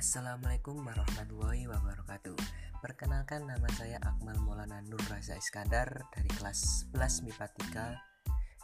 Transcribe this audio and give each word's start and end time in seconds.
Assalamualaikum 0.00 0.80
warahmatullahi 0.80 1.68
wabarakatuh. 1.68 2.32
Perkenalkan 2.80 3.44
nama 3.44 3.68
saya 3.76 4.00
Akmal 4.00 4.32
Maulana 4.48 4.80
Nur 4.88 4.96
Raza 5.12 5.36
Iskandar 5.36 6.08
dari 6.08 6.24
kelas 6.40 6.88
11 6.96 7.28
MIPA 7.28 7.46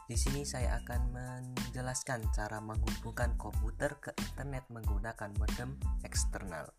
3 0.01 0.09
Di 0.09 0.17
sini 0.17 0.49
saya 0.49 0.81
akan 0.81 1.13
menjelaskan 1.13 2.25
cara 2.33 2.57
menghubungkan 2.65 3.37
komputer 3.37 4.01
ke 4.01 4.17
internet 4.17 4.65
menggunakan 4.73 5.29
modem 5.37 5.77
eksternal. 6.09 6.73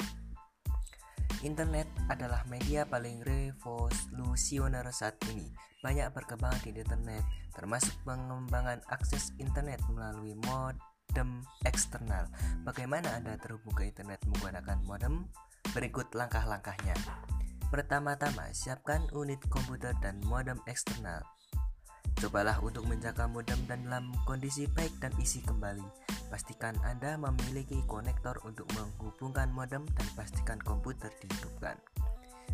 Internet 1.46 1.86
adalah 2.10 2.42
media 2.50 2.90
paling 2.90 3.22
revolusioner 3.22 4.90
saat 4.90 5.22
ini. 5.30 5.54
Banyak 5.86 6.10
perkembangan 6.18 6.66
di 6.66 6.74
internet 6.74 7.22
termasuk 7.54 7.94
pengembangan 8.02 8.82
akses 8.90 9.38
internet 9.38 9.86
melalui 9.94 10.34
mod 10.50 10.74
modem 11.18 11.42
eksternal. 11.66 12.30
Bagaimana 12.62 13.18
Anda 13.18 13.42
terhubung 13.42 13.74
ke 13.74 13.90
internet 13.90 14.22
menggunakan 14.30 14.78
modem? 14.86 15.26
Berikut 15.74 16.14
langkah-langkahnya. 16.14 16.94
Pertama-tama, 17.74 18.54
siapkan 18.54 19.02
unit 19.18 19.42
komputer 19.50 19.98
dan 19.98 20.22
modem 20.30 20.62
eksternal. 20.70 21.26
Cobalah 22.22 22.62
untuk 22.62 22.86
menjaga 22.86 23.26
modem 23.26 23.58
dan 23.66 23.82
dalam 23.90 24.14
kondisi 24.30 24.70
baik 24.70 24.94
dan 25.02 25.10
isi 25.18 25.42
kembali. 25.42 25.82
Pastikan 26.30 26.78
Anda 26.86 27.18
memiliki 27.18 27.82
konektor 27.90 28.38
untuk 28.46 28.70
menghubungkan 28.78 29.50
modem 29.50 29.90
dan 29.98 30.08
pastikan 30.14 30.62
komputer 30.62 31.10
dihidupkan. 31.18 31.82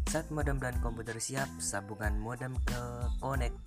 Saat 0.08 0.32
modem 0.32 0.56
dan 0.56 0.80
komputer 0.80 1.20
siap, 1.20 1.52
sambungan 1.60 2.16
modem 2.16 2.56
ke 2.64 2.82
konektor. 3.20 3.63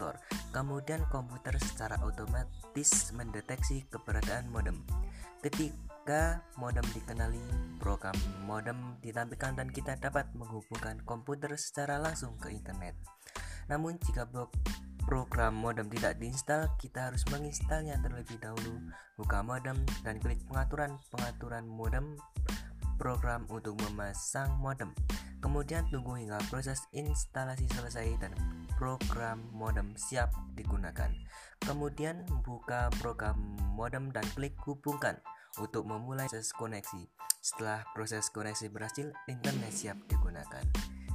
Kemudian 0.56 1.04
komputer 1.12 1.52
secara 1.60 2.00
otomatis 2.00 3.12
mendeteksi 3.12 3.84
keberadaan 3.92 4.48
modem. 4.48 4.80
Ketika 5.44 6.40
modem 6.56 6.80
dikenali, 6.96 7.44
program 7.76 8.16
modem 8.48 8.96
ditampilkan 9.04 9.52
dan 9.52 9.68
kita 9.68 10.00
dapat 10.00 10.24
menghubungkan 10.32 11.04
komputer 11.04 11.52
secara 11.60 12.00
langsung 12.00 12.40
ke 12.40 12.48
internet. 12.56 12.96
Namun 13.68 14.00
jika 14.00 14.24
program 15.04 15.60
modem 15.60 15.92
tidak 15.92 16.16
diinstal, 16.16 16.72
kita 16.80 17.12
harus 17.12 17.20
menginstalnya 17.28 18.00
terlebih 18.00 18.40
dahulu. 18.40 18.80
Buka 19.20 19.44
modem 19.44 19.76
dan 20.08 20.16
klik 20.24 20.40
pengaturan 20.48 20.96
pengaturan 21.12 21.68
modem 21.68 22.16
program 22.96 23.44
untuk 23.52 23.76
memasang 23.84 24.56
modem. 24.56 24.96
Kemudian 25.44 25.84
tunggu 25.92 26.16
hingga 26.16 26.40
proses 26.48 26.88
instalasi 26.96 27.68
selesai 27.76 28.08
dan 28.24 28.32
program 28.76 29.48
modem 29.52 29.96
siap 29.96 30.32
digunakan. 30.54 31.08
Kemudian 31.64 32.28
buka 32.44 32.92
program 33.00 33.56
modem 33.74 34.12
dan 34.12 34.24
klik 34.36 34.54
hubungkan 34.64 35.18
untuk 35.56 35.88
memulai 35.88 36.28
proses 36.28 36.52
koneksi. 36.52 37.08
Setelah 37.40 37.82
proses 37.96 38.28
koneksi 38.28 38.68
berhasil, 38.68 39.10
internet 39.26 39.72
siap 39.72 39.98
digunakan. 40.08 40.64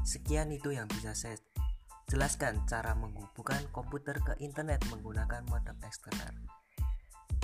Sekian 0.02 0.50
itu 0.50 0.74
yang 0.74 0.90
bisa 0.90 1.14
saya 1.14 1.38
jelaskan 2.10 2.66
cara 2.68 2.98
menghubungkan 2.98 3.62
komputer 3.72 4.20
ke 4.20 4.34
internet 4.42 4.84
menggunakan 4.90 5.46
modem 5.48 5.78
eksternal. 5.86 6.34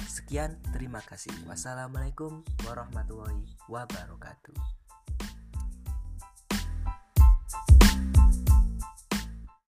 Sekian, 0.08 0.60
terima 0.74 1.00
kasih. 1.06 1.32
Wassalamualaikum 1.46 2.42
warahmatullahi 2.66 3.46
wabarakatuh. 3.70 4.87